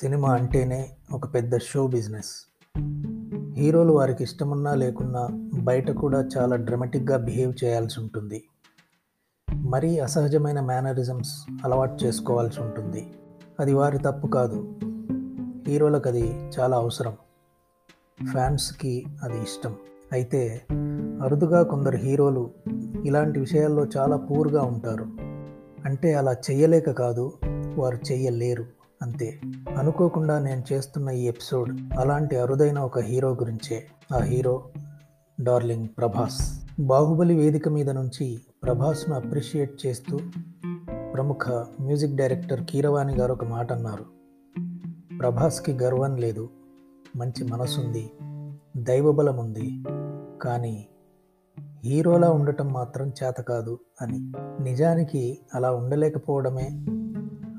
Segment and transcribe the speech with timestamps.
[0.00, 2.50] Cinema అంటేనే ఒక పెద్ద షో బిజినెస్.
[3.56, 5.28] హీరోలు వారికి ఇష్టమున్నా లేకున్నా
[5.60, 8.44] బయట కూడా చాలా డ్రమాటిక్గా బిహేవ్ చేయాల్సి ఉంటుంది.
[9.54, 13.14] మరీ అసహజమైన మేనరిజమ్స్ అలవాటు చేసుకోవాల్సి ఉంటుంది.
[13.60, 14.74] అది వారి తప్పు కాదు.
[15.68, 17.16] హీరోలకు అది చాలా అవసరం.
[18.32, 19.74] ఫ్యాన్స్కి అది ఇష్టం.
[20.12, 20.66] అయితే
[21.22, 22.50] అరుదుగా కొందరు హీరోలు
[23.04, 25.06] ఇలాంటి విషయాల్లో చాలా పూర్గా ఉంటారు.
[25.84, 27.32] అంటే అలా చేయలేక కాదు
[27.76, 28.83] వారు చెయ్యలేరు.
[29.04, 29.40] అంతే.
[29.78, 33.86] అనుకోకుండా నేను చేస్తున్న ఈ ఎపిసోడ్ అలాంటి అరుదైన ఒక హీరో గురించే.
[34.14, 34.62] ఆ హీరో
[35.40, 36.60] డార్లింగ్ ప్రభాస్.
[36.80, 40.18] బాహుబలి వేదిక మీద నుంచి ప్రభాస్ను అప్రిషియేట్ చేస్తూ
[41.14, 44.04] ప్రముఖ మ్యూజిక్ డైరెక్టర్ కీరవాణి గారు ఒక మాట అన్నారు.
[45.18, 46.50] ప్రభాస్కి గర్వం లేదు.
[47.16, 48.10] మంచి మనసుంది.
[48.76, 49.84] దైవబలం ఉంది
[50.42, 50.86] కానీ
[51.84, 54.32] హీరోలా ఉండటం మాత్రం చేత కాదు అని.
[54.62, 56.68] నిజానికి అలా ఉండలేకపోవడమే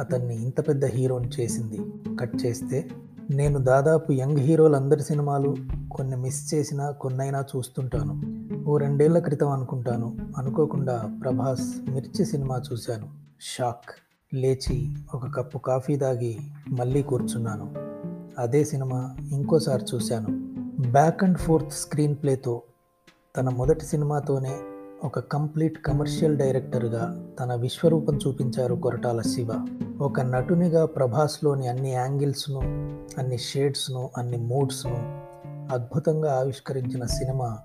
[0.00, 1.80] అతన్ని ఇంత పెద్ద హీరోని చేసింది.
[2.20, 2.90] కట్ చేస్తే
[3.30, 5.56] నేను దాదాపు యంగ్ హీరోలందరి సినిమాలు
[5.92, 8.22] కొన్ని మిస్ చేసినా కొన్నైనా చూస్తుంటాను.
[8.68, 10.16] ఓ రెండేళ్ళ క్రితం అనుకుంటాను.
[10.36, 13.08] అనుకోకుండా ప్రభాస్ మిర్చి సినిమా చూశాను.
[13.40, 13.90] షాక్.
[14.34, 17.74] లేచి ఒక కప్పు కాఫీ తాగి మళ్ళీ కూర్చున్నాను.
[18.38, 20.26] అదే సినిమా ఇంకోసారి చూశాను.
[20.90, 22.62] బ్యాక్ అండ్ ఫోర్త్ స్క్రీన్ ప్లేతో
[23.36, 24.58] తన మొదటి సినిమాతోనే
[25.04, 29.48] ఒక కంప్లీట్ కమర్షియల్ డైరెక్టర్గా తన విశ్వరూపం చూపించారు కొరటాల శివ.
[30.00, 32.60] ఒక నటునిగా ప్రభాస్లోని అన్ని యాంగిల్స్ను
[33.18, 34.96] అన్ని షేడ్స్ను అన్ని మూడ్స్ను
[35.74, 37.58] అద్భుతంగా ఆవిష్కరించిన సినిమా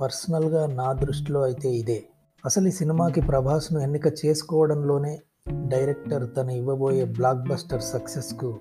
[0.00, 2.04] పర్సనల్గా నా దృష్టిలో అయితే ఇదే.
[2.44, 5.20] అసలు ఈ సినిమాకి ప్రభాస్ను ఎన్నిక చేసుకోవడంలోనే
[5.52, 8.58] డైరెక్టర్ తను ఇవ్వబోయే బ్లాక్ బస్టర్ సక్సెస్కు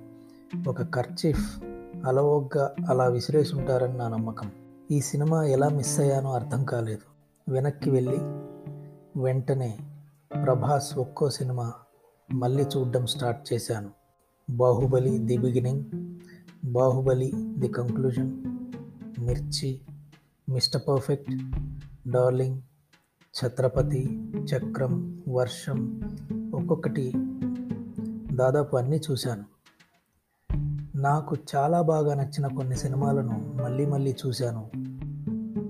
[0.67, 1.63] ఒక కర్చీఫ్
[2.05, 4.51] అలవోగ్గా అలా విసిరేసి ఉంటారని నా నమ్మకం.
[4.91, 7.14] ఈ సినిమా ఎలా మిస్ అయ్యానో అర్థం కాలేదు.
[7.49, 8.17] వెనక్కి వెళ్ళి
[9.21, 9.77] వెంటనే
[10.43, 11.73] ప్రభాస్ ఒక్కో సినిమా
[12.33, 13.89] మళ్ళీ చూడడం స్టార్ట్ చేశాను.
[14.49, 15.83] Baahubali the beginning
[16.65, 18.31] Baahubali the conclusion
[19.19, 19.81] Mirchi
[20.49, 21.31] Mister Perfect
[22.09, 22.61] Darling
[23.45, 26.01] Chhatrapati Chakram Varsham
[26.55, 27.13] ఒక్కొక్కటి
[28.33, 29.45] దాదాపు అన్నీ చూశాను.
[30.97, 34.69] నాకు చాలా బాగా నచ్చిన కొన్ని సినిమాలను మళ్ళీ మళ్ళీ చూశాను.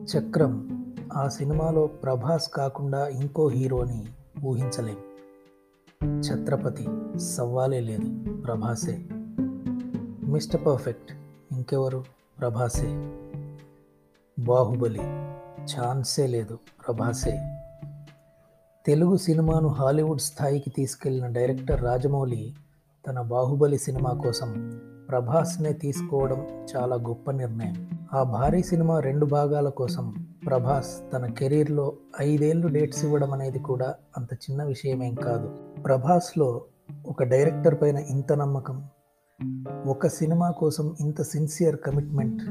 [0.04, 0.75] చక్రం
[1.16, 4.06] ఆ సినిమాలో ప్రభాస్ కాకుండా ఇంకో హీరోని
[4.46, 4.98] ఊహించలేం.
[6.20, 6.88] ఛత్రపతి
[7.20, 9.06] సవ్వాలే లేదు ప్రభాసే.
[10.24, 11.12] మిస్టర్ పర్ఫెక్ట్
[11.52, 12.04] ఇంకెవరు
[12.40, 13.12] ప్రభాసే?
[14.40, 15.00] బాహుబలి
[15.64, 17.60] ఛాన్సే లేదు ప్రభాసే.
[18.86, 22.54] తెలుగు సినిమాను హాలీవుడ్ స్థాయికి తీసుకెళ్ళిన డైరెక్టర్ రాజమౌళి
[23.08, 27.90] తన బాహుబలి సినిమా కోసం ప్రభాస్నే తీసుకోవడం చాలా గొప్ప నిర్ణయం.
[28.14, 34.34] ఆ భారీ సినిమా రెండు భాగాల కోసం ప్రభాస్ తన కెరీర్లో ఐదేళ్ళు డేట్స్ ఇవ్వడం అనేది కూడా అంత
[34.34, 35.48] చిన్న విషయమేం కాదు.
[35.82, 36.62] ప్రభాస్లో
[37.08, 38.84] ఒక డైరెక్టర్ పైన ఇంత నమ్మకం
[39.88, 42.44] ఒక సినిమా కోసం ఇంత సిన్సియర్ కమిట్మెంట్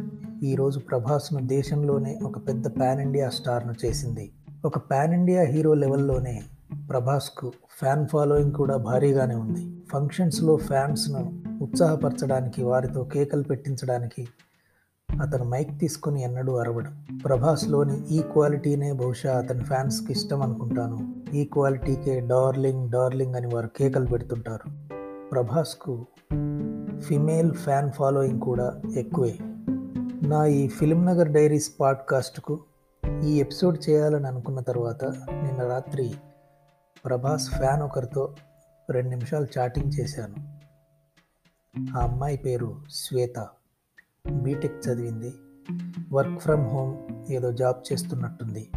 [0.45, 4.33] ఈరోజు ప్రభాస్ను దేశంలోనే ఒక పెద్ద పాన్ ఇండియా స్టార్ను చేసింది.
[4.65, 6.43] ఒక పాన్ ఇండియా హీరో లెవెల్లోనే
[6.91, 9.77] ప్రభాస్కు ఫ్యాన్ ఫాలోయింగ్ కూడా భారీగానే ఉంది.
[9.93, 14.29] ఫంక్షన్స్లో ఫ్యాన్స్ను ఉత్సాహపరచడానికి వారితో కేకలు పెట్టించడానికి
[15.23, 17.07] అతను మైక్ తీసుకొని ఎన్నడూ అరవడం.
[17.25, 21.15] ప్రభాస్లోని ఈ క్వాలిటీనే బహుశా అతని ఫ్యాన్స్కి ఇష్టం అనుకుంటాను.
[21.35, 24.71] ఈ క్వాలిటీకే డార్లింగ్ డార్లింగ్ అని వారు కేకలు పెడుతుంటారు.
[25.31, 26.07] ప్రభాస్కు
[27.01, 29.37] ఫిమేల్ ఫ్యాన్ ఫాలోయింగ్ కూడా ఎక్కువే.
[30.23, 32.61] నా ఈ ఫిల్మ్ నగర్ డైరీస్ పాడ్కాస్ట్కు
[33.25, 36.15] ఈ ఎపిసోడ్ చేయాలని అనుకున్న తర్వాత నిన్న రాత్రి
[37.05, 38.35] ప్రభాస్ ఫ్యాన్ ఒకరితో
[38.91, 40.35] రెండు నిమిషాలు చాటింగ్ చేశాను.
[41.99, 43.47] ఆ అమ్మాయి పేరు శ్వేత.
[44.33, 45.35] బీటెక్ చదివింది.
[46.13, 46.93] వర్క్ ఫ్రమ్ హోమ్
[47.31, 48.71] ఏదో జాబ్ చేస్తున్నట్టుంది.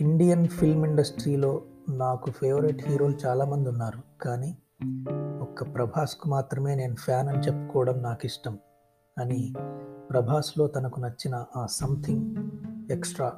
[0.00, 4.00] ఇండియన్ ఫిల్మ్ ఇండస్ట్రీలో నాకు ఫేవరెట్ హీరోలు చాలామంది ఉన్నారు.
[4.20, 4.56] కానీ
[5.40, 8.58] ఒక్క ప్రభాస్కు మాత్రమే నేను ఫ్యాన్ అని చెప్పుకోవడం నాకు ఇష్టం
[9.18, 9.54] అని
[10.10, 12.26] ప్రభాస్లో తనకు నచ్చిన ఆ something
[12.92, 13.32] extra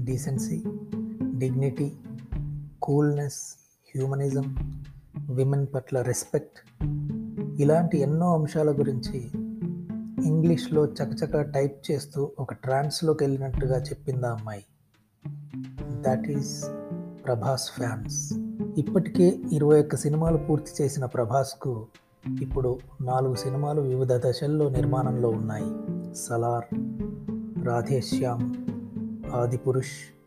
[0.00, 0.62] decency
[1.38, 1.92] dignity
[2.82, 3.42] coolness
[3.94, 4.46] humanism
[5.34, 6.58] women పట్ల రెస్పెక్ట్
[7.60, 9.47] ఇలాంటి ఎన్నో అంశాల గురించి
[10.24, 14.64] ఇంగ్లీష్లో చకచక టైప్ చేస్తూ ఒక ట్రాన్స్లోకి వెళ్ళినట్టుగా చెప్పింది ఆ అమ్మాయి.
[16.00, 16.64] That is
[17.24, 18.32] Prabhas fans.
[18.78, 21.86] ఇప్పటికే ఇరవై ఒక్క సినిమాలు పూర్తి చేసిన ప్రభాస్కు
[22.42, 25.76] ఇప్పుడు నాలుగు సినిమాలు వివిధ దశల్లో నిర్మాణంలో ఉన్నాయి.
[26.14, 26.64] సలార్
[27.66, 28.54] రాధేశ్యామ్
[29.32, 30.18] ఆదిపురుష్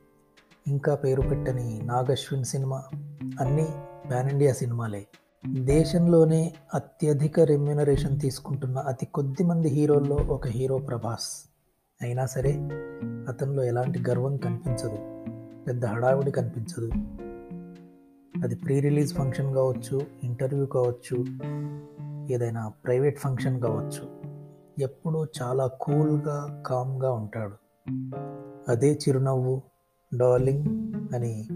[0.68, 2.84] ఇంకా పేరు పెట్టని నాగశ్విన్ సినిమా
[3.40, 3.68] అన్నీ
[4.12, 5.08] పాన్ ఇండియా సినిమాలే.
[5.50, 11.50] దేశంలోనే అత్యధిక రెమ్యునరేషన్ తీసుకుంటున్న అతి కొద్ది మంది హీరోల్లో ఒక హీరో ప్రభాస్.
[12.02, 12.70] అయినా సరే
[13.28, 14.98] అతనిలో ఎలాంటి గర్వం కనిపించదు
[15.64, 16.92] పెద్ద హడావిడి కనిపించదు.
[18.44, 21.26] అది ప్రీ రిలీజ్ ఫంక్షన్ కావచ్చు ఇంటర్వ్యూ కావచ్చు
[22.34, 24.10] ఏదైనా ప్రైవేట్ ఫంక్షన్ కావచ్చు.
[24.80, 27.56] ఎప్పుడూ చాలా కూల్గా కామ్గా ఉంటాడు.
[28.72, 29.62] అదే చిరునవ్వు
[30.18, 31.48] డార్లింగ్ అని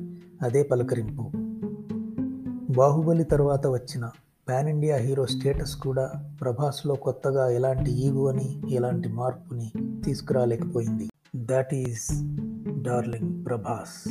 [0.42, 1.44] అదే పలకరింపు.
[2.75, 4.10] బాహుబలి తర్వాత వచ్చిన
[4.50, 6.12] పాన్ ఇండియా హీరో స్టేటస్ కూడా
[6.42, 9.72] ప్రభాస్లో కొత్తగా ఎలాంటి ఈగోని ఎలాంటి మార్పుని
[10.06, 11.10] తీసుకురాలేకపోయింది.
[11.36, 12.07] That is
[12.81, 14.10] darling Prabhas